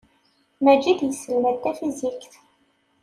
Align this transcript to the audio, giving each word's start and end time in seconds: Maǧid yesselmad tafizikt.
Maǧid 0.63 0.99
yesselmad 1.03 1.57
tafizikt. 1.63 2.33